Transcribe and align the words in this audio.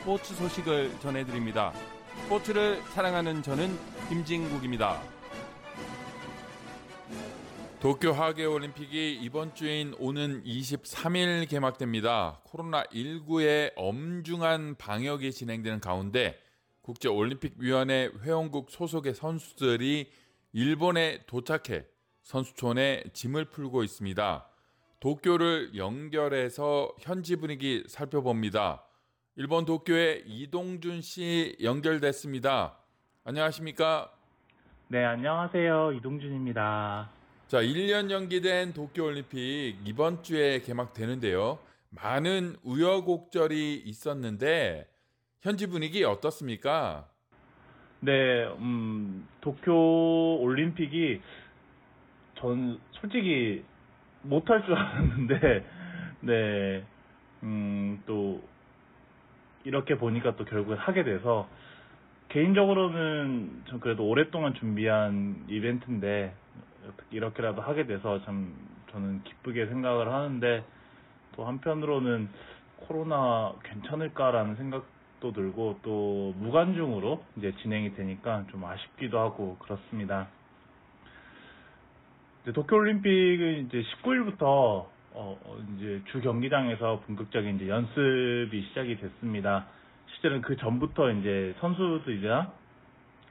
스포츠 0.00 0.34
소식을 0.34 0.98
전해드립니다. 1.00 1.74
스포츠를 2.22 2.80
사랑하는 2.94 3.42
저는 3.42 3.78
김진국입니다. 4.08 4.98
도쿄 7.80 8.12
하계올림픽이 8.12 9.18
이번 9.20 9.54
주인 9.54 9.94
오는 9.98 10.42
23일 10.42 11.46
개막됩니다. 11.50 12.40
코로나19의 12.46 13.72
엄중한 13.76 14.76
방역이 14.76 15.32
진행되는 15.32 15.80
가운데 15.80 16.38
국제올림픽위원회 16.80 18.10
회원국 18.22 18.70
소속의 18.70 19.14
선수들이 19.14 20.10
일본에 20.54 21.24
도착해 21.26 21.84
선수촌에 22.22 23.04
짐을 23.12 23.50
풀고 23.50 23.84
있습니다. 23.84 24.48
도쿄를 24.98 25.76
연결해서 25.76 26.90
현지 27.00 27.36
분위기 27.36 27.84
살펴봅니다. 27.86 28.86
일본 29.36 29.64
도쿄에 29.64 30.24
이동준 30.26 31.00
씨 31.02 31.56
연결됐습니다. 31.62 32.76
안녕하십니까? 33.24 34.10
네, 34.88 35.04
안녕하세요. 35.04 35.92
이동준입니다. 35.92 37.08
자, 37.46 37.58
1년 37.62 38.10
연기된 38.10 38.72
도쿄올림픽 38.72 39.78
이번 39.84 40.22
주에 40.22 40.60
개막되는데요. 40.60 41.58
많은 41.90 42.56
우여곡절이 42.64 43.82
있었는데 43.86 44.88
현지 45.42 45.68
분위기 45.68 46.04
어떻습니까? 46.04 47.08
네, 48.00 48.46
음, 48.58 49.28
도쿄 49.40 50.38
올림픽이 50.40 51.20
전 52.36 52.80
솔직히 52.92 53.62
못할 54.22 54.64
줄 54.64 54.74
알았는데, 54.74 55.66
네, 56.20 56.84
음, 57.42 58.02
또 58.06 58.42
이렇게 59.64 59.96
보니까 59.96 60.36
또 60.36 60.44
결국에 60.44 60.76
하게 60.76 61.04
돼서 61.04 61.48
개인적으로는 62.28 63.64
전 63.68 63.80
그래도 63.80 64.06
오랫동안 64.06 64.54
준비한 64.54 65.44
이벤트인데 65.48 66.32
이렇게라도 67.10 67.60
하게 67.60 67.86
돼서 67.86 68.22
참 68.24 68.54
저는 68.92 69.22
기쁘게 69.24 69.66
생각을 69.66 70.12
하는데 70.12 70.64
또 71.36 71.44
한편으로는 71.44 72.28
코로나 72.76 73.52
괜찮을까라는 73.64 74.56
생각도 74.56 75.32
들고 75.32 75.80
또 75.82 76.34
무관중으로 76.38 77.22
이제 77.36 77.52
진행이 77.62 77.94
되니까 77.94 78.44
좀 78.50 78.64
아쉽기도 78.64 79.18
하고 79.18 79.56
그렇습니다. 79.58 80.28
이제 82.42 82.52
도쿄올림픽은 82.52 83.66
이제 83.66 83.82
19일부터 83.82 84.86
어, 85.12 85.38
이제 85.76 86.00
주 86.10 86.20
경기장에서 86.20 87.00
본격적인 87.06 87.56
이제 87.56 87.68
연습이 87.68 88.62
시작이 88.68 88.96
됐습니다. 88.96 89.66
실제는 90.12 90.40
그 90.40 90.56
전부터 90.56 91.10
이제 91.12 91.54
선수들이나 91.60 92.52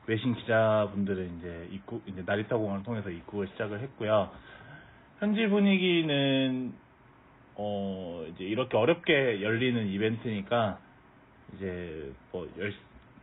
외신 0.07 0.33
기자분들은 0.33 1.37
이제 1.37 1.67
입국, 1.71 2.03
이제 2.07 2.23
나리타 2.25 2.57
공항을 2.57 2.83
통해서 2.83 3.09
입국을 3.09 3.47
시작을 3.49 3.79
했고요. 3.81 4.31
현지 5.19 5.45
분위기는, 5.47 6.73
어, 7.55 8.25
이제 8.29 8.43
이렇게 8.43 8.75
어렵게 8.75 9.41
열리는 9.43 9.87
이벤트니까, 9.87 10.79
이제 11.55 12.11
뭐, 12.31 12.49
열, 12.57 12.73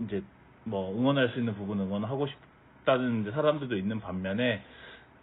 이제 0.01 0.23
뭐 0.65 0.97
응원할 0.97 1.31
수 1.31 1.39
있는 1.39 1.55
부분 1.55 1.81
응원하고 1.81 2.29
싶다는 2.29 3.23
이제 3.23 3.33
사람들도 3.33 3.77
있는 3.77 3.99
반면에, 3.99 4.63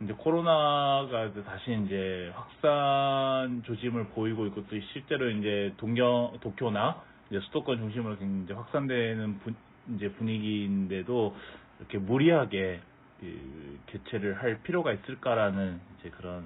이제 0.03 0.13
코로나가 0.13 1.31
다시 1.45 1.77
이제 1.85 2.31
확산 2.35 3.63
조짐을 3.63 4.09
보이고 4.09 4.45
있고 4.47 4.65
또 4.67 4.79
실제로 4.91 5.29
이제 5.29 5.73
동경, 5.77 6.39
도쿄나 6.41 7.01
이제 7.29 7.39
수도권 7.45 7.77
중심으로 7.77 8.17
이제 8.43 8.53
확산되는 8.53 9.39
분, 9.39 9.55
이제 9.95 10.11
분위기인데도 10.11 11.35
이렇게 11.79 11.97
무리하게 11.97 12.81
그 13.19 13.79
개최를 13.87 14.41
할 14.41 14.61
필요가 14.63 14.91
있을까라는 14.91 15.79
이제 15.99 16.09
그런 16.09 16.43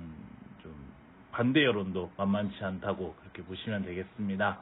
좀 0.61 0.73
반대 1.31 1.63
여론도 1.63 2.11
만만치 2.17 2.63
않다고 2.63 3.15
그렇게 3.19 3.41
보시면 3.43 3.83
되겠습니다. 3.83 4.59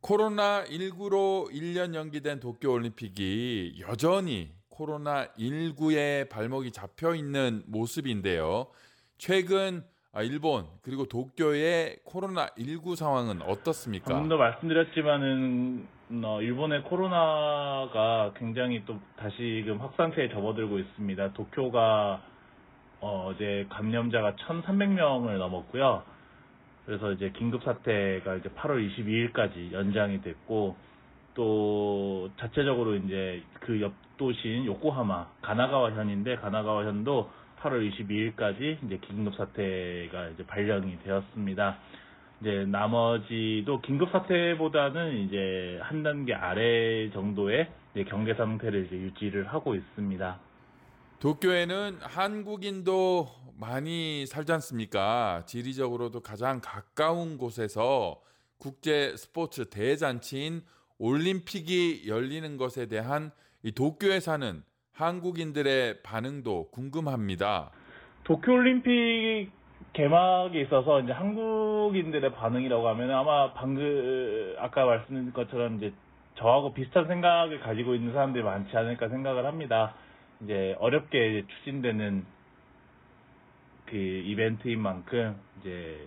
코로나 0.00 0.64
19로 0.64 1.50
1년 1.50 1.94
연기된 1.94 2.40
도쿄 2.40 2.72
올림픽이 2.72 3.80
여전히 3.80 4.57
코로나19의 4.78 6.28
발목이 6.28 6.70
잡혀 6.72 7.14
있는 7.14 7.62
모습인데요. 7.66 8.68
최근 9.16 9.82
일본 10.22 10.66
그리고 10.82 11.06
도쿄의 11.06 11.98
코로나19 12.06 12.96
상황은 12.96 13.42
어떻습니까? 13.42 14.12
방금도 14.12 14.38
말씀드렸지만은 14.38 15.86
어, 16.24 16.40
일본의 16.40 16.84
코로나가 16.84 18.32
굉장히 18.36 18.82
또 18.86 18.98
다시금 19.16 19.78
확산세에 19.78 20.30
접어들고 20.30 20.78
있습니다. 20.78 21.34
도쿄가 21.34 22.22
어, 23.00 23.32
제 23.38 23.66
감염자가 23.68 24.32
1,300명을 24.32 25.36
넘었고요. 25.38 26.02
그래서 26.86 27.12
이제 27.12 27.30
긴급 27.36 27.62
사태가 27.62 28.36
이제 28.36 28.48
8월 28.48 28.88
22일까지 28.88 29.72
연장이 29.72 30.22
됐고 30.22 30.74
또 31.34 32.30
자체적으로 32.40 32.96
이제 32.96 33.42
그 33.60 33.80
옆 33.80 33.92
도시인 34.18 34.66
요코하마 34.66 35.26
가나가와현인데 35.40 36.36
가나가와현도 36.36 37.30
8월 37.60 37.90
22일까지 37.90 38.84
이제 38.84 38.98
긴급 39.06 39.34
사태가 39.34 40.28
이제 40.34 40.46
발령이 40.46 40.98
되었습니다. 41.04 41.78
이제 42.40 42.66
나머지도 42.66 43.80
긴급 43.80 44.10
사태보다는 44.12 45.16
이제 45.26 45.80
한 45.82 46.02
단계 46.02 46.34
아래 46.34 47.10
정도의 47.10 47.68
경계 48.08 48.34
상태를 48.34 48.86
이제 48.86 48.96
유지를 48.96 49.48
하고 49.48 49.74
있습니다. 49.74 50.38
도쿄에는 51.18 51.98
한국인도 52.00 53.26
많이 53.58 54.24
살지 54.26 54.52
않습니까? 54.52 55.42
지리적으로도 55.46 56.20
가장 56.20 56.60
가까운 56.62 57.38
곳에서 57.38 58.20
국제 58.58 59.16
스포츠 59.16 59.68
대잔치인 59.68 60.62
올림픽이 60.98 62.04
열리는 62.06 62.56
것에 62.56 62.86
대한 62.86 63.32
이 63.62 63.72
도쿄에 63.72 64.20
사는 64.20 64.62
한국인들의 64.92 66.02
반응도 66.02 66.70
궁금합니다. 66.70 67.70
도쿄올림픽 68.24 69.50
개막에 69.92 70.60
있어서 70.62 71.00
이제 71.00 71.12
한국인들의 71.12 72.32
반응이라고 72.34 72.88
하면 72.88 73.10
아마 73.10 73.52
방금 73.54 74.54
아까 74.58 74.84
말씀드린 74.84 75.32
것처럼 75.32 75.76
이제 75.76 75.92
저하고 76.36 76.72
비슷한 76.72 77.08
생각을 77.08 77.60
가지고 77.60 77.94
있는 77.94 78.12
사람들이 78.12 78.44
많지 78.44 78.76
않을까 78.76 79.08
생각을 79.08 79.44
합니다. 79.44 79.94
이제 80.42 80.76
어렵게 80.78 81.44
추진되는 81.48 82.24
그 83.86 83.96
이벤트인 83.96 84.80
만큼 84.80 85.36
이제 85.60 86.06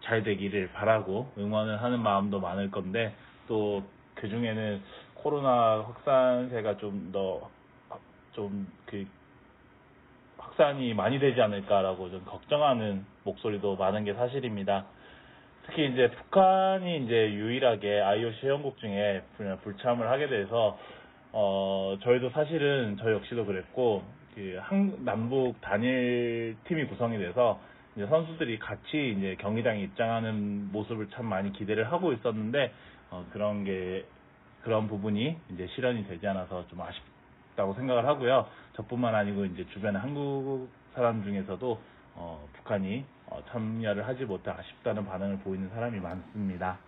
잘 0.00 0.22
되기를 0.22 0.72
바라고 0.72 1.30
응원을 1.36 1.82
하는 1.82 2.00
마음도 2.00 2.40
많을 2.40 2.70
건데 2.70 3.14
또 3.48 3.82
그 4.16 4.28
중에는 4.28 4.82
코로나 5.26 5.82
확산세가 5.82 6.76
좀 6.78 7.10
더 7.10 7.50
좀 8.32 8.68
그 8.86 9.04
확산이 10.38 10.94
많이 10.94 11.18
되지 11.18 11.40
않을까라고 11.42 12.10
좀 12.10 12.24
걱정하는 12.26 13.04
목소리도 13.24 13.74
많은 13.74 14.04
게 14.04 14.14
사실입니다. 14.14 14.84
특히 15.64 15.90
이제 15.90 16.10
북한이 16.12 17.04
이제 17.04 17.32
유일하게 17.32 18.00
IOC 18.02 18.46
회원국 18.46 18.78
중에 18.78 19.22
불참을 19.64 20.08
하게 20.08 20.28
돼서 20.28 20.78
어 21.32 21.96
저희도 22.02 22.30
사실은 22.30 22.96
저 23.00 23.10
역시도 23.10 23.46
그랬고 23.46 24.04
그 24.36 24.58
한, 24.62 25.04
남북 25.04 25.60
단일 25.60 26.56
팀이 26.68 26.86
구성이 26.86 27.18
돼서 27.18 27.58
이제 27.96 28.06
선수들이 28.06 28.60
같이 28.60 29.14
이제 29.18 29.36
경기장에 29.40 29.80
입장하는 29.80 30.70
모습을 30.70 31.08
참 31.10 31.26
많이 31.26 31.52
기대를 31.52 31.90
하고 31.90 32.12
있었는데 32.12 32.72
어 33.10 33.26
그런 33.32 33.64
게 33.64 34.04
그런 34.66 34.88
부분이 34.88 35.36
이제 35.52 35.68
실현이 35.76 36.08
되지 36.08 36.26
않아서 36.26 36.66
좀 36.66 36.80
아쉽다고 36.80 37.74
생각을 37.74 38.04
하고요. 38.04 38.48
저뿐만 38.74 39.14
아니고 39.14 39.44
이제 39.44 39.64
주변의 39.72 40.00
한국 40.00 40.68
사람 40.92 41.22
중에서도 41.22 41.80
어, 42.16 42.48
북한이 42.52 43.04
어, 43.26 43.40
참여를 43.48 44.08
하지 44.08 44.24
못해 44.24 44.50
아쉽다는 44.50 45.06
반응을 45.06 45.38
보이는 45.38 45.68
사람이 45.68 46.00
많습니다. 46.00 46.78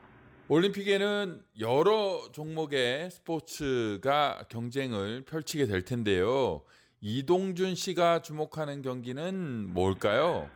올림픽에는 0.48 1.40
여러 1.60 2.20
종목의 2.32 3.10
스포츠가 3.12 4.42
경쟁을 4.48 5.24
펼치게 5.24 5.66
될 5.66 5.84
텐데요. 5.84 6.62
이동준 7.00 7.76
씨가 7.76 8.22
주목하는 8.22 8.82
경기는 8.82 9.72
뭘까요? 9.72 10.50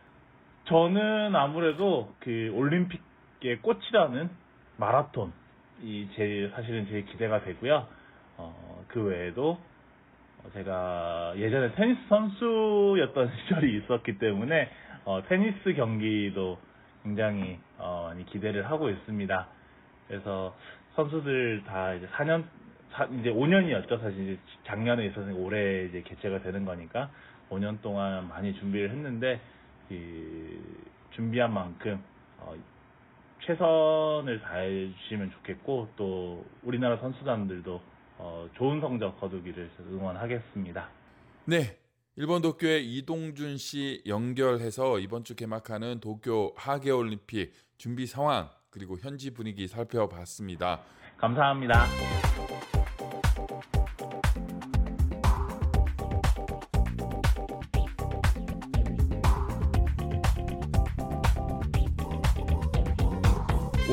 저는 0.65 1.37
아무래도 1.37 2.13
그 2.19 2.51
올림픽의 2.53 3.61
꽃이라는 3.61 4.29
마라톤 4.75 5.31
이 5.83 6.07
제일 6.15 6.49
사실은 6.55 6.87
제일 6.87 7.05
기대가 7.05 7.43
되고요. 7.43 7.85
어, 8.37 8.85
그 8.87 9.03
외에도 9.03 9.59
제가 10.53 11.33
예전에 11.35 11.73
테니스 11.75 11.99
선수였던 12.07 13.31
시절이 13.35 13.77
있었기 13.79 14.17
때문에 14.17 14.69
어, 15.03 15.21
테니스 15.27 15.73
경기도 15.73 16.57
굉장히 17.03 17.59
어, 17.77 18.05
많이 18.07 18.25
기대를 18.25 18.69
하고 18.71 18.89
있습니다. 18.89 19.47
그래서 20.07 20.55
선수들 20.95 21.63
다 21.65 21.93
이제 21.93 22.07
4년, 22.07 22.45
이제 23.19 23.29
5년이었죠. 23.29 23.99
사실 23.99 24.21
이제 24.21 24.39
작년에 24.63 25.05
있어서 25.07 25.33
올해 25.33 25.85
이제 25.85 26.01
개최가 26.01 26.43
되는 26.43 26.63
거니까 26.63 27.09
5년 27.49 27.81
동안 27.81 28.29
많이 28.29 28.53
준비를 28.53 28.89
했는데 28.89 29.41
그 29.89 30.79
준비한 31.11 31.53
만큼 31.53 32.01
어, 32.39 32.53
최선을 33.45 34.41
다해 34.41 34.93
주시면 35.01 35.31
좋겠고 35.31 35.89
또 35.95 36.45
우리나라 36.63 36.97
선수단들도 36.97 37.81
어, 38.17 38.49
좋은 38.55 38.79
성적 38.79 39.19
거두기를 39.19 39.69
응원하겠습니다. 39.91 40.89
네. 41.45 41.77
일본 42.15 42.43
도쿄의 42.43 42.85
이동준 42.95 43.57
씨 43.57 44.03
연결해서 44.05 44.99
이번 44.99 45.23
주 45.23 45.35
개막하는 45.35 45.99
도쿄 45.99 46.53
하계올림픽 46.55 47.51
준비 47.77 48.05
상황 48.05 48.49
그리고 48.69 48.97
현지 48.99 49.33
분위기 49.33 49.67
살펴봤습니다. 49.67 50.81
감사합니다. 51.17 51.85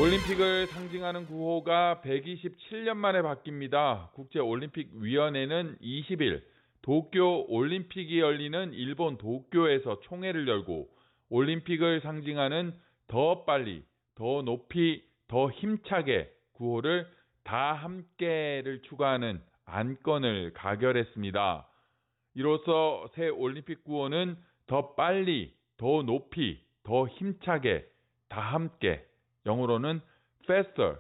올림픽을 0.01 0.67
상징하는 0.69 1.27
구호가 1.27 2.01
127년 2.03 2.97
만에 2.97 3.21
바뀝니다. 3.21 4.11
국제올림픽위원회는 4.15 5.77
20일 5.83 6.43
도쿄 6.81 7.45
올림픽이 7.47 8.19
열리는 8.19 8.73
일본 8.73 9.19
도쿄에서 9.19 10.01
총회를 10.01 10.49
열고 10.49 10.89
올림픽을 11.29 12.01
상징하는 12.01 12.73
더 13.09 13.45
빨리 13.45 13.85
더 14.15 14.41
높이, 14.41 15.05
더 15.29 15.51
힘차게 15.51 16.33
구호를 16.55 17.07
다 17.45 17.75
함께를 17.75 18.81
추가하는 18.89 19.43
안건을 19.67 20.55
가결했습니다. 20.55 21.69
이로써 22.37 23.07
새 23.15 23.29
올림픽 23.29 23.85
구호는 23.85 24.39
더 24.67 24.95
빨리, 24.95 25.55
더 25.77 26.03
높이, 26.03 26.59
더 26.85 27.07
힘차게, 27.07 27.85
다 28.31 28.41
함께, 28.41 29.10
영어로는 29.47 30.01
faster, 30.45 30.97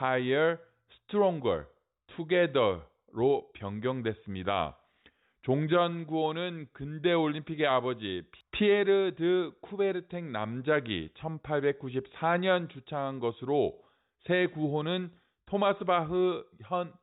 higher, 0.00 0.58
stronger, 1.04 1.66
together로 2.16 3.50
변경됐습니다. 3.54 4.78
종전 5.42 6.06
구호는 6.06 6.68
근대 6.72 7.12
올림픽의 7.12 7.66
아버지 7.66 8.22
피에르 8.52 9.14
드 9.14 9.52
쿠베르탱 9.60 10.32
남작이 10.32 11.10
1894년 11.16 12.70
주창한 12.70 13.20
것으로 13.20 13.78
새 14.20 14.46
구호는 14.46 15.10
토마스 15.44 15.84
바흐 15.84 16.44
현 16.62 16.94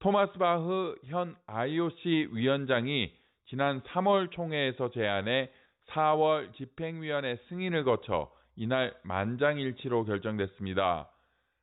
토마스 0.00 0.32
바흐 0.34 0.96
현 1.06 1.36
IOC 1.46 2.28
위원장이 2.32 3.14
지난 3.46 3.80
3월 3.80 4.30
총회에서 4.30 4.90
제안해 4.90 5.50
4월 5.86 6.52
집행위원회 6.54 7.36
승인을 7.48 7.84
거쳐 7.84 8.30
이날 8.58 8.92
만장일치로 9.04 10.04
결정됐습니다. 10.04 11.08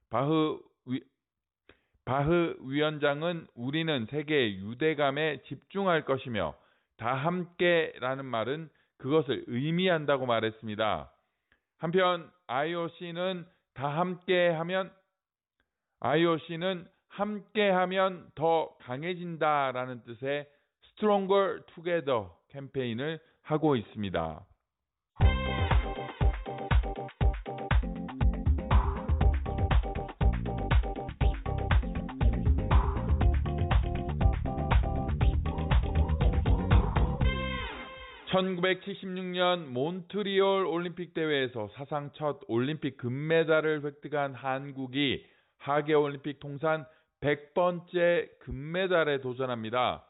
바흐 0.09 0.59
위, 0.85 1.03
바흐 2.05 2.55
위원장은 2.61 3.47
우리는 3.53 4.05
세계의 4.09 4.59
유대감에 4.59 5.41
집중할 5.43 6.05
것이며 6.05 6.55
다 6.95 7.13
함께라는 7.13 8.23
말은 8.23 8.69
그것을 8.97 9.43
의미한다고 9.47 10.25
말했습니다. 10.25 11.11
한편 11.79 12.31
IOC는 12.47 13.45
다 13.73 13.89
함께하면 13.89 14.89
IOC는 15.99 16.87
함께하면 17.09 18.31
더 18.35 18.73
강해진다라는 18.83 20.03
뜻의 20.03 20.47
Stronger 20.91 21.61
Together 21.73 22.27
캠페인을 22.47 23.19
하고 23.41 23.75
있습니다. 23.75 24.45
1976년 38.35 39.67
몬트리올 39.67 40.65
올림픽 40.65 41.13
대회에서 41.13 41.69
사상 41.75 42.11
첫 42.15 42.41
올림픽 42.49 42.97
금메달을 42.97 43.85
획득한 43.85 44.33
한국이 44.33 45.25
하계 45.57 45.93
올림픽 45.93 46.41
통산 46.41 46.85
100번째 47.21 48.27
금메달에 48.39 49.21
도전합니다. 49.21 50.05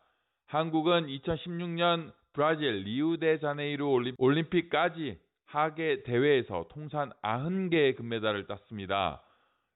한국은 0.48 1.06
2016년 1.06 2.12
브라질 2.33 2.77
리우데자네이루 2.77 4.13
올림픽까지 4.18 5.19
하계 5.45 6.01
대회에서 6.01 6.66
통산 6.69 7.12
90개의 7.22 7.95
금메달을 7.95 8.48
땄습니다. 8.48 9.22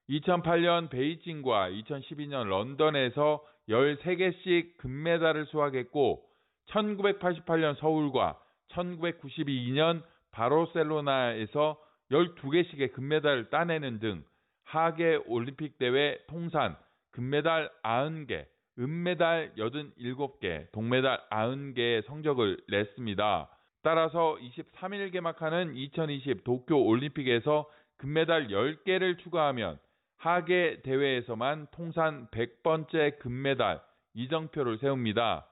2008년 0.08 0.90
베이징과 0.90 1.70
2012년 1.70 2.48
런던에서 2.48 3.44
13개씩 3.68 4.76
금메달을 4.78 5.46
수확했고 5.46 6.29
1988년 6.70 7.76
서울과 7.76 8.38
1992년 8.72 10.02
바르셀로나에서 10.30 11.78
12개씩의 12.10 12.92
금메달을 12.92 13.50
따내는 13.50 14.00
등 14.00 14.24
하계 14.64 15.16
올림픽 15.26 15.78
대회 15.78 16.18
통산 16.28 16.76
금메달 17.12 17.70
90개, 17.82 18.46
은메달 18.78 19.54
87개, 19.56 20.70
동메달 20.72 21.20
90개의 21.30 22.06
성적을 22.06 22.58
냈습니다. 22.68 23.50
따라서 23.82 24.36
23일 24.40 25.12
개막하는 25.12 25.74
2020 25.74 26.44
도쿄 26.44 26.76
올림픽에서 26.76 27.68
금메달 27.96 28.48
10개를 28.48 29.18
추가하면 29.18 29.78
하계 30.18 30.82
대회에서만 30.82 31.66
통산 31.72 32.28
100번째 32.28 33.18
금메달 33.18 33.80
이정표를 34.14 34.78
세웁니다. 34.78 35.49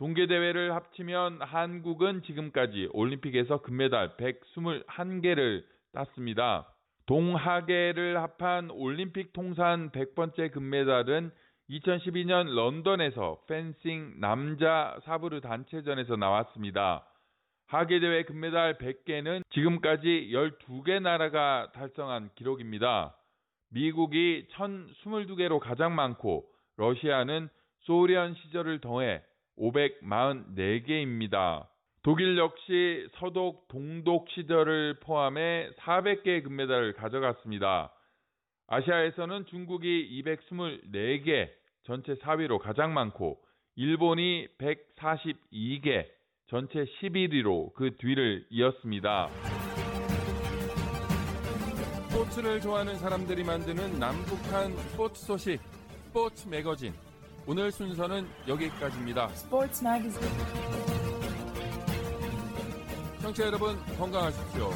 동계대회를 0.00 0.74
합치면 0.74 1.42
한국은 1.42 2.22
지금까지 2.22 2.88
올림픽에서 2.94 3.60
금메달 3.60 4.16
121개를 4.16 5.62
땄습니다. 5.92 6.66
동하계를 7.04 8.16
합한 8.16 8.70
올림픽 8.70 9.34
통산 9.34 9.90
100번째 9.90 10.52
금메달은 10.52 11.30
2012년 11.68 12.48
런던에서 12.54 13.42
펜싱 13.46 14.18
남자 14.20 14.98
사브르 15.04 15.42
단체전에서 15.42 16.16
나왔습니다. 16.16 17.06
하계대회 17.66 18.22
금메달 18.22 18.78
100개는 18.78 19.42
지금까지 19.50 20.30
12개 20.32 21.02
나라가 21.02 21.70
달성한 21.74 22.30
기록입니다. 22.36 23.14
미국이 23.68 24.46
1022개로 24.54 25.58
가장 25.58 25.94
많고 25.94 26.46
러시아는 26.78 27.50
소련 27.80 28.34
시절을 28.34 28.80
더해 28.80 29.22
544개입니다. 29.58 31.66
독일 32.02 32.38
역시 32.38 33.06
서독, 33.18 33.68
동독 33.68 34.28
시절을 34.30 35.00
포함해 35.00 35.68
400개의 35.78 36.42
금메달을 36.42 36.94
가져갔습니다. 36.94 37.92
아시아에서는 38.68 39.44
중국이 39.46 40.22
224개, 40.24 41.50
전체 41.82 42.14
4위로 42.14 42.58
가장 42.58 42.94
많고 42.94 43.38
일본이 43.76 44.48
142개, 44.58 46.06
전체 46.48 46.84
11위로 46.84 47.74
그 47.74 47.96
뒤를 47.96 48.46
이었습니다. 48.50 49.28
스포츠를 52.08 52.60
좋아하는 52.60 52.96
사람들이 52.96 53.44
만드는 53.44 53.98
남북한 53.98 54.76
스포츠 54.76 55.26
소식, 55.26 55.60
스포츠 56.06 56.48
매거진. 56.48 56.92
오늘 57.50 57.72
순서는 57.72 58.28
여기까지입니다. 58.46 59.28
Sports 59.32 59.84
Magazine. 59.84 60.30
청취자 63.20 63.46
여러분 63.48 63.76
건강하십시오. 63.98 64.70